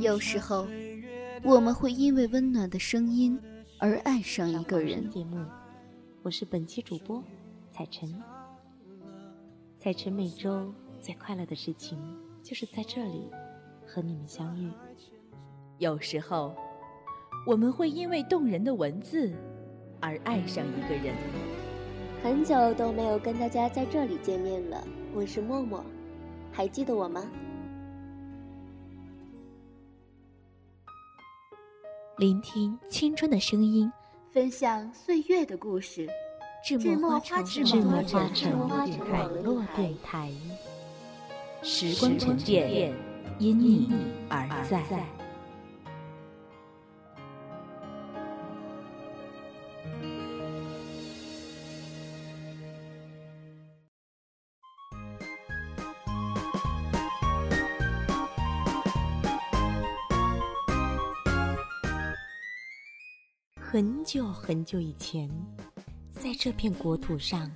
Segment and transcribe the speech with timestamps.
[0.00, 0.66] 有时候，
[1.44, 3.38] 我们会因为温暖的声音
[3.78, 5.08] 而爱上一个人。
[5.08, 5.44] 节目，
[6.22, 7.22] 我是本期主播
[7.70, 8.12] 彩晨。
[9.76, 11.96] 彩晨每周最快乐的事情
[12.42, 13.30] 就是在这里
[13.86, 14.68] 和你们相遇。
[15.78, 16.56] 有时候，
[17.46, 19.32] 我们会因为动人的文字
[20.00, 21.14] 而爱上一个人。
[22.20, 24.84] 很久都没有跟大家在这里见面了，
[25.14, 25.84] 我是默默，
[26.52, 27.24] 还记得我吗？
[32.18, 33.90] 聆听青春的声音，
[34.32, 36.08] 分享岁月的故事。
[36.64, 40.32] 智墨花城，智墨花城网络电台，
[41.62, 42.92] 时光沉淀，
[43.38, 43.88] 因你
[44.28, 44.82] 而在。
[63.78, 65.30] 很久很久以前，
[66.10, 67.48] 在这片国土上，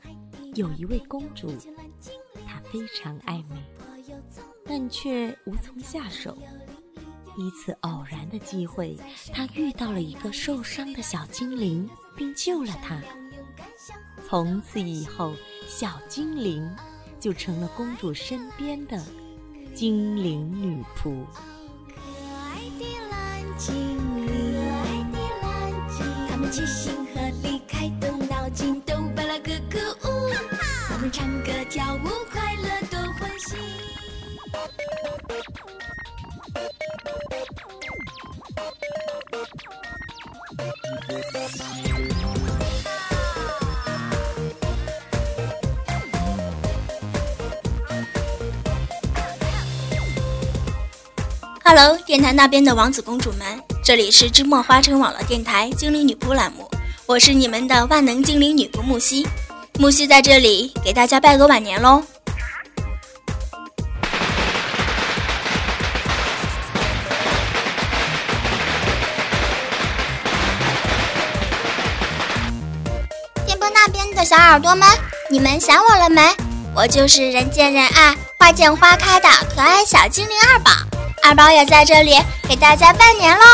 [0.55, 1.48] 有一位公主，
[2.47, 3.61] 她非常爱美，
[4.64, 6.39] 但却无从下手。
[7.37, 8.97] 一次偶然的机会，
[9.33, 13.03] 她遇到了一个受伤的小精灵，并救了她。
[14.25, 15.34] 从此以后，
[15.67, 16.70] 小精灵
[17.19, 19.05] 就成了公主身边的
[19.75, 21.25] 精灵女仆。
[21.89, 23.92] 可爱的蓝精。
[26.53, 30.31] 齐心合力，开动脑筋，都巴拉咯咯呜！
[30.92, 33.56] 我们唱歌跳舞，快乐多欢喜。
[51.64, 53.72] Hello，电台那边的王子公主们。
[53.84, 56.70] 这里是芝墨花城网络电台精灵女仆栏目，
[57.05, 59.27] 我是你们的万能精灵女仆木西。
[59.77, 62.01] 木西在这里给大家拜个晚年喽！
[73.45, 74.86] 电波那边的小耳朵们，
[75.28, 76.23] 你们想我了没？
[76.73, 80.70] 我就是人见人爱、花见花开的可爱小精灵二宝。
[81.22, 82.16] 二宝也在这里
[82.48, 83.44] 给大家拜年喽！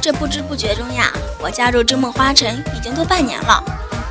[0.00, 3.62] 这不知不觉中呀，我加入芝墨花城已经都半年了。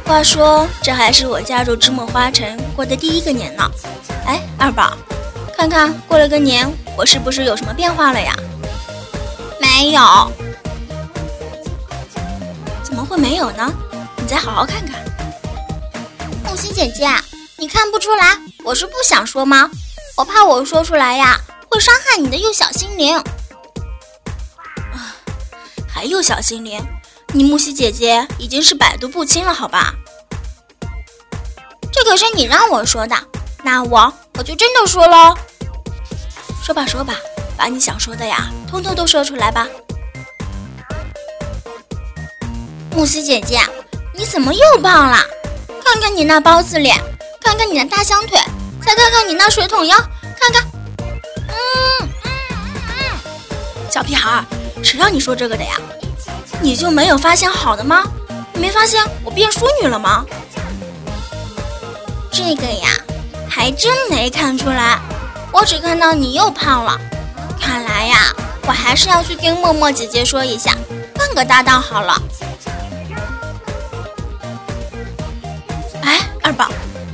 [0.05, 3.69] 话说，这还是我加入芝墨花城过的第一个年呢。
[4.25, 4.97] 哎，二宝，
[5.57, 8.33] 看看过了个年，我是不是有什么变化了呀？
[9.59, 10.01] 没有。
[13.11, 13.69] 会没有呢？
[14.15, 15.03] 你再好好看看。
[16.45, 17.09] 木心姐姐，
[17.57, 19.69] 你看不出来我是不想说吗？
[20.15, 21.37] 我怕我说出来呀，
[21.69, 23.17] 会伤害你的幼小心灵。
[24.93, 25.11] 啊，
[25.93, 26.81] 还幼小心灵？
[27.33, 29.93] 你木西姐姐已经是百毒不侵了，好吧？
[31.91, 33.15] 这可是你让我说的，
[33.61, 35.35] 那我我就真的说喽。
[36.63, 37.15] 说吧说吧，
[37.57, 39.67] 把你想说的呀，通通都说出来吧。
[42.93, 43.59] 木西姐姐，
[44.13, 45.17] 你怎么又胖了？
[45.83, 46.97] 看看你那包子脸，
[47.41, 48.39] 看看你那大香腿，
[48.85, 49.97] 再看看你那水桶腰，
[50.39, 50.63] 看看，
[50.99, 51.55] 嗯
[51.99, 52.31] 嗯
[52.87, 53.19] 嗯，
[53.89, 54.43] 小屁孩，
[54.83, 55.75] 谁让你说这个的呀？
[56.61, 58.03] 你就没有发现好的吗？
[58.53, 60.25] 你没发现我变淑女了吗？
[62.31, 62.89] 这个呀，
[63.49, 64.99] 还真没看出来，
[65.51, 66.99] 我只看到你又胖了。
[67.59, 68.17] 看来呀，
[68.67, 70.75] 我还是要去跟默默姐姐说一下，
[71.17, 72.21] 换个搭档好了。
[76.41, 76.69] 二宝，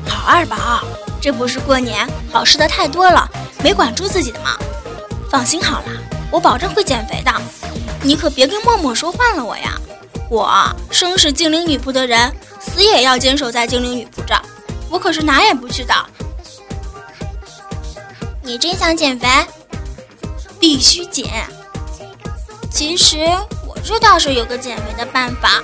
[0.07, 0.83] 好二宝，
[1.21, 3.29] 这不是过年好吃的太多了，
[3.63, 4.57] 没管住自己的吗？
[5.29, 5.87] 放心好了，
[6.31, 7.31] 我保证会减肥的。
[8.01, 9.73] 你可别跟默默说换了我呀！
[10.29, 14.35] 我生是精灵女仆的人，死也要坚守在精灵女仆这，
[14.89, 15.93] 我可是哪也不去的。
[18.41, 19.27] 你真想减肥？
[20.59, 21.25] 必须减。
[22.71, 23.17] 其实
[23.67, 25.61] 我这倒是有个减肥的办法。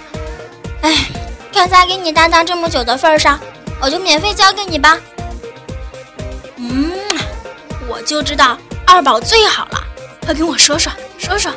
[0.82, 1.08] 哎，
[1.54, 3.40] 看在给你搭档这么久的份上。
[3.84, 4.98] 我就免费教给你吧。
[6.56, 6.94] 嗯，
[7.90, 8.58] 我就知道
[8.88, 9.84] 二宝最好了，
[10.22, 11.52] 快跟我说说说说。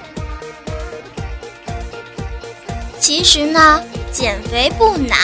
[2.99, 3.81] 其实呢，
[4.11, 5.17] 减肥不难，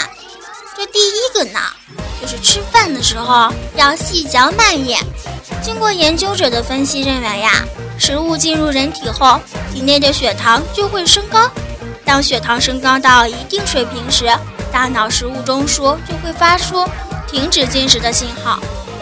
[0.77, 1.59] 这第一个呢，
[2.21, 5.01] 就是吃饭的时候要细嚼慢咽。
[5.61, 7.65] 经过研究者的分析认为呀，
[7.99, 9.41] 食物进入人体后，
[9.75, 11.51] 体内的血糖就会升高。
[12.05, 14.33] 当血糖升高到一定水平时，
[14.73, 16.89] 大脑食物中枢就会发出
[17.29, 18.59] 停止进食的信号。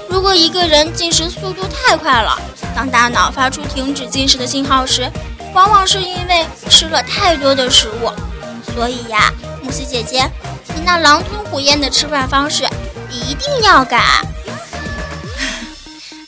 [0.08, 2.36] 如果一个人进食速度太快了，
[2.74, 5.10] 当大脑发出停止进食的信号时，
[5.54, 8.10] 往往是因为吃了太多的食物。
[8.74, 9.32] 所以呀，
[9.62, 10.28] 木西姐姐，
[10.74, 12.64] 你那狼吞虎咽的吃饭方式
[13.10, 13.98] 一定要改。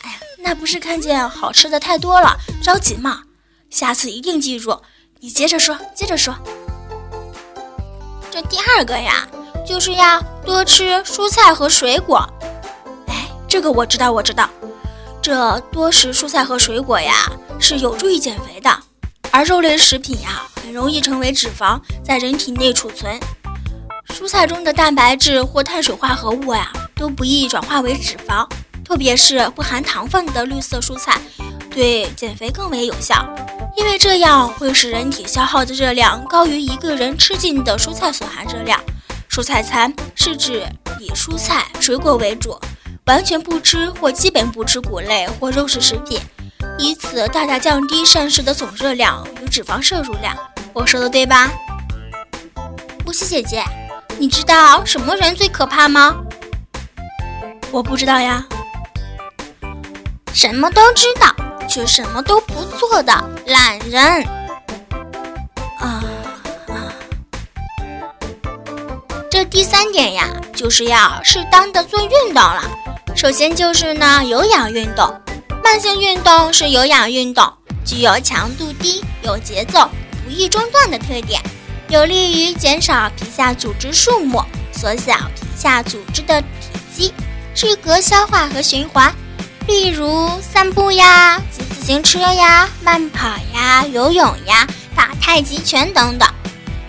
[0.02, 3.22] 哎呀，那不是看见好吃的太多了着急吗？
[3.68, 4.80] 下次一定记住。
[5.20, 6.36] 你接着说，接着说。
[8.32, 9.28] 这第二个呀，
[9.66, 12.26] 就是要多吃蔬菜和水果。
[13.06, 14.48] 哎，这个我知道，我知道。
[15.20, 17.30] 这多食蔬菜和水果呀，
[17.60, 18.74] 是有助于减肥的。
[19.30, 23.20] 而肉类食品呀，很容易成为脂肪，在人体内储存。
[24.08, 28.48] 蔬菜中的蛋白质或碳水化合物呀，都不易转化为脂肪，
[28.82, 31.20] 特别是不含糖分的绿色蔬菜，
[31.74, 33.26] 对减肥更为有效。
[33.76, 38.78] 因为这样会使人体消耗的热量高于一个人吃进的蔬菜所含热量。
[39.30, 40.62] 蔬菜餐是指
[41.00, 42.60] 以蔬菜、水果为主，
[43.06, 46.20] 完全不吃或基本不吃谷类或肉食食品，
[46.78, 50.36] 以此大大降低膳食的总热量与脂肪摄入量。
[50.74, 51.50] 我说的对吧？
[53.06, 53.64] 乌西姐姐，
[54.18, 56.14] 你知道什么人最可怕吗？
[57.70, 58.44] 我不知道呀。
[60.34, 61.34] 什么都知道。
[61.72, 63.14] 却什么都不做的
[63.46, 63.98] 懒人
[65.78, 66.04] 啊
[66.68, 66.92] 啊！
[69.30, 72.62] 这第三点呀，就是要适当的做运动了。
[73.16, 75.18] 首先就是呢，有氧运动。
[75.64, 77.50] 慢性运动是有氧运动，
[77.86, 79.88] 具有强度低、有节奏、
[80.22, 81.40] 不易中断的特点，
[81.88, 86.46] 有利于减少皮下组织数目，缩小皮下组织的体
[86.94, 87.14] 积，
[87.54, 89.10] 适合消化和循环。
[89.66, 96.28] 例如散步呀、骑自行车呀、慢跑呀、游泳呀、打太极拳等等。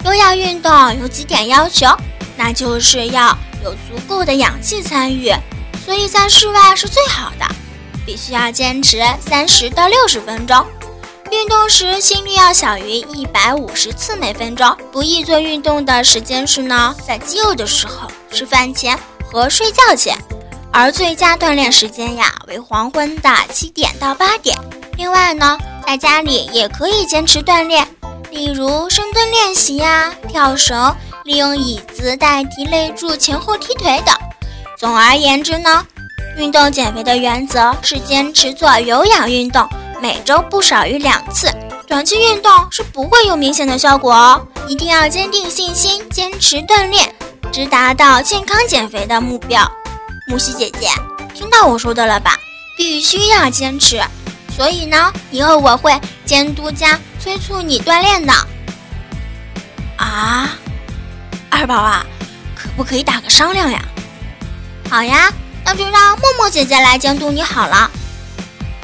[0.03, 1.87] 有氧运动有几点要求，
[2.35, 5.33] 那就是要有足够的氧气参与，
[5.85, 7.45] 所以在室外是最好的。
[8.05, 10.65] 必须要坚持三十到六十分钟。
[11.31, 14.75] 运动时心率要小于一百五十次每分钟。
[14.91, 20.17] 不宜做运动的时间是呢，在饥饿的时候、吃饭前和睡觉前。
[20.75, 24.57] 而最佳锻炼时间呀，为黄昏的七点到八点。
[24.97, 25.55] 另外呢，
[25.85, 27.87] 在家里也可以坚持锻炼，
[28.31, 30.93] 例如深蹲练习呀、跳绳、
[31.25, 34.15] 利用椅子代替肋柱前后踢腿等。
[34.75, 35.85] 总而言之呢，
[36.37, 39.69] 运动减肥的原则是坚持做有氧运动，
[40.01, 41.53] 每周不少于两次。
[41.87, 47.13] 短期运动是不会有明显的效果哦，一定要坚定信心，坚持锻炼，
[47.51, 49.71] 直达到健康减肥的目标。
[50.25, 50.87] 木西姐姐，
[51.33, 52.37] 听到我说的了吧？
[52.77, 54.01] 必须要坚持。
[54.55, 58.33] 所以呢，以后我会监督加催促你锻炼的。
[59.97, 60.49] 啊，
[61.49, 62.05] 二宝啊，
[62.55, 63.83] 可不可以打个商量呀？
[64.89, 65.31] 好呀，
[65.65, 67.91] 那就让默默姐姐来监督你好了。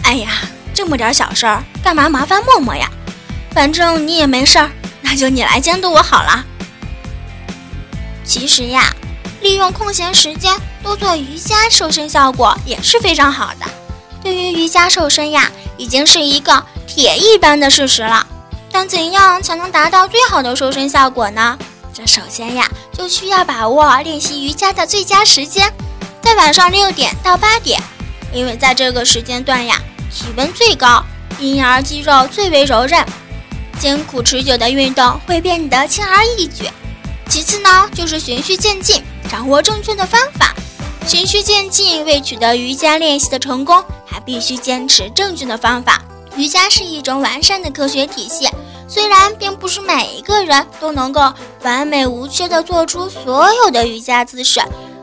[0.03, 0.31] 哎呀，
[0.73, 2.89] 这么点小事儿，干嘛麻烦默默呀？
[3.51, 4.69] 反正你也没事儿，
[5.01, 6.45] 那就你来监督我好了。
[8.25, 8.93] 其实呀。
[9.41, 10.53] 利用空闲时间
[10.83, 13.65] 多做瑜伽瘦身效果也是非常好的。
[14.23, 18.25] 对于瑜伽瘦身呀，已经是一个铁一般的事实了。
[18.71, 21.57] 但怎样才能达到最好的瘦身效果呢？
[21.93, 25.73] 这首先呀，就需要把握练习瑜伽的最佳时间，
[26.21, 27.81] 在晚上六点到八点，
[28.31, 29.81] 因为在这个时间段呀，
[30.13, 31.03] 体温最高，
[31.39, 33.05] 因而肌肉最为柔韧，
[33.79, 36.69] 艰苦持久的运动会变得轻而易举。
[37.27, 39.03] 其次呢，就是循序渐进。
[39.29, 40.55] 掌握正确的方法，
[41.09, 42.05] 循序渐进。
[42.05, 46.03] 为取得瑜伽练习的成功，还必须坚持正确的方法。
[46.35, 48.47] 瑜伽是一种完善的科学体系，
[48.87, 54.61] 虽然并不是每一个人都能够完美无缺地做出所有的瑜伽姿势，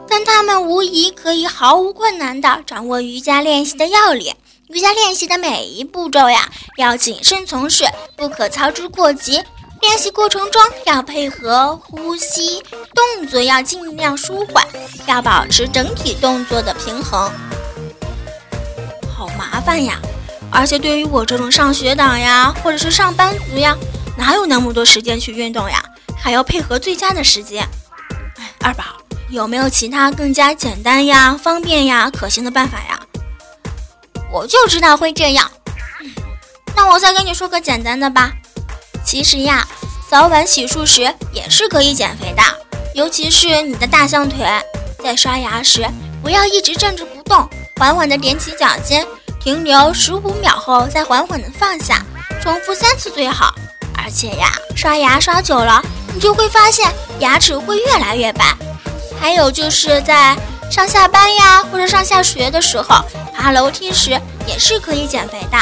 [0.09, 4.33] 但他们无疑可以毫无困难地掌握瑜伽练习的要领。
[4.69, 7.85] 瑜伽练习的每一步骤呀，要谨慎从事，
[8.17, 9.43] 不可操之过急。
[9.83, 12.63] 练习过程中要配合呼吸，
[12.97, 14.67] 动作要尽量舒缓，
[15.07, 17.31] 要保持整体动作的平衡。
[19.15, 20.01] 好麻烦呀！
[20.51, 23.77] 而且对于我这种上学党呀，或者是上班族呀，
[24.17, 25.83] 哪有那么多时间去运动呀？
[26.17, 27.69] 还要配合最佳的时间。
[28.63, 28.85] 二宝，
[29.29, 32.99] 有没有其他更加简单呀、方便呀、可行的办法呀？
[34.33, 35.51] 我就知道会这样。
[36.75, 38.33] 那我再跟你说个简单的吧。
[39.05, 39.67] 其实呀，
[40.09, 42.43] 早晚洗漱时也是可以减肥的，
[42.97, 44.47] 尤其是你的大象腿。
[45.05, 45.87] 在刷牙时，
[46.23, 49.07] 不要一直站着不动，缓缓地踮起脚尖，
[49.39, 52.03] 停留十五秒后再缓缓的放下，
[52.41, 53.55] 重复三次最好。
[54.03, 55.83] 而且呀，刷牙刷久了，
[56.15, 58.47] 你就会发现牙齿会越来越白。
[59.21, 60.35] 还有就是在
[60.71, 65.59] 上下班呀或者上下学的时候，爬楼梯时也是可以减肥的。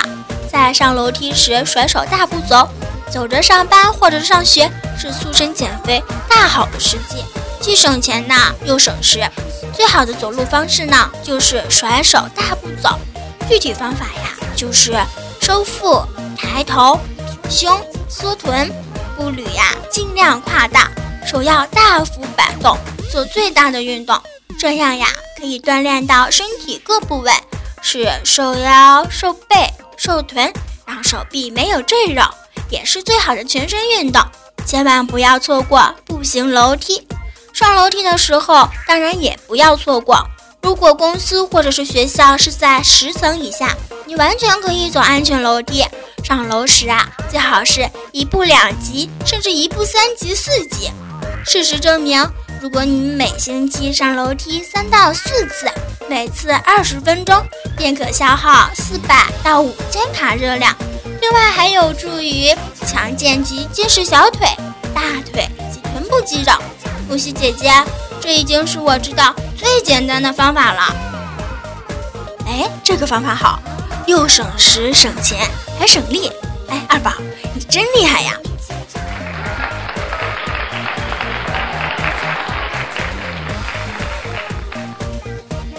[0.48, 2.68] 在上楼梯时甩手大步走，
[3.14, 4.68] 走着上班或者上学
[4.98, 7.24] 是塑身减肥大好的时机，
[7.60, 9.24] 既省钱呢又省时。
[9.72, 12.98] 最好的走路方式呢就是甩手大步走。
[13.48, 15.00] 具体方法呀就是
[15.40, 16.02] 收腹、
[16.36, 16.98] 抬头、
[17.40, 18.68] 挺胸、缩臀，
[19.16, 20.90] 步履呀尽量跨大，
[21.24, 22.76] 手要大幅摆动。
[23.12, 24.20] 做最大的运动，
[24.58, 25.06] 这样呀
[25.38, 27.30] 可以锻炼到身体各部位，
[27.80, 30.52] 是瘦腰、瘦背、瘦臀，
[30.84, 32.24] 让手臂没有赘肉，
[32.74, 34.20] 也是最好的全身运动。
[34.66, 37.06] 千万不要错过步行楼梯。
[37.52, 40.26] 上楼梯的时候，当然也不要错过。
[40.60, 43.76] 如果公司或者是学校是在十层以下，
[44.06, 45.84] 你完全可以走安全楼梯。
[46.24, 50.90] 上楼时啊，最好是一步两级，甚至一步三级、四级。
[51.46, 52.28] 事实证明。
[52.60, 55.70] 如果你每星期上楼梯三到四次，
[56.08, 57.40] 每次二十分钟，
[57.76, 60.74] 便可消耗四百到五千卡热量。
[61.24, 62.54] 另外还有助于
[62.86, 64.46] 强健及结实小腿、
[64.94, 65.00] 大
[65.32, 66.52] 腿及臀部肌肉。
[67.08, 67.72] 露西姐姐，
[68.20, 70.94] 这已经是我知道最简单的方法了。
[72.46, 73.58] 哎，这个方法好，
[74.04, 76.30] 又省时省钱还省力。
[76.68, 77.10] 哎，二宝，
[77.54, 78.34] 你真厉害呀！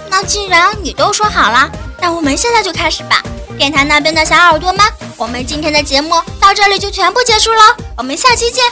[0.10, 1.70] 那既然你都说好了，
[2.02, 3.22] 那我们现在就开始吧。
[3.60, 4.84] 电台那边的小耳朵们，
[5.18, 6.10] 我们今天的节目
[6.42, 7.62] 到这里就全部结束了，
[7.98, 8.64] 我们下期见。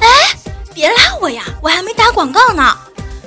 [0.00, 0.34] 哎，
[0.72, 2.74] 别拉我呀，我还没打广告呢。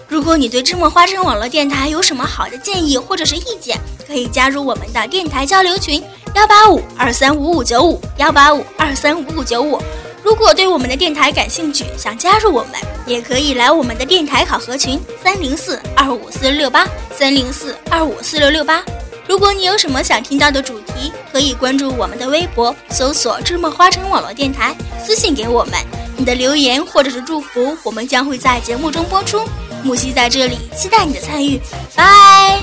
[0.08, 9.80] 如果你对芝麻花生网络电台有什么好的建议或者是意见，可以加入我们的电台交流群：幺八五二三五五九五幺八五二三五五九五。
[10.24, 12.72] 如果对我们的电台感兴趣，想加入我们，
[13.06, 18.84] 也可以来我们的电台考核群三零四二五四六六八三零四二五四六六八。
[19.28, 25.74] 如果你有什么想听到的主题，可以关注我们的微博，搜索“芝麻花城网络电台”，私信给我们
[26.18, 29.48] 你的留言或者是祝福，我们将会在节目中播出。
[29.84, 31.60] 木西在这里期待你的参与，
[31.96, 32.60] 拜。